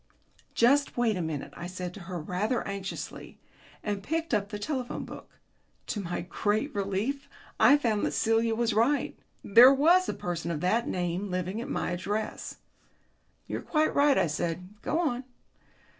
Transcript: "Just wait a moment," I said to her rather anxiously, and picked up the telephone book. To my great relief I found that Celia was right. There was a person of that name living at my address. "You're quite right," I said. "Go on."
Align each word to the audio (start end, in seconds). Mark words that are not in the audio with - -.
"Just 0.55 0.97
wait 0.97 1.15
a 1.15 1.21
moment," 1.21 1.53
I 1.55 1.67
said 1.67 1.93
to 1.93 1.99
her 1.99 2.19
rather 2.19 2.67
anxiously, 2.67 3.37
and 3.83 4.01
picked 4.01 4.33
up 4.33 4.49
the 4.49 4.57
telephone 4.57 5.05
book. 5.05 5.37
To 5.85 5.99
my 6.01 6.21
great 6.21 6.73
relief 6.73 7.29
I 7.59 7.77
found 7.77 8.03
that 8.07 8.13
Celia 8.13 8.55
was 8.55 8.73
right. 8.73 9.15
There 9.43 9.71
was 9.71 10.09
a 10.09 10.15
person 10.15 10.49
of 10.49 10.59
that 10.61 10.87
name 10.87 11.29
living 11.29 11.61
at 11.61 11.69
my 11.69 11.91
address. 11.91 12.55
"You're 13.45 13.61
quite 13.61 13.93
right," 13.93 14.17
I 14.17 14.25
said. 14.25 14.69
"Go 14.81 14.97
on." 14.97 15.23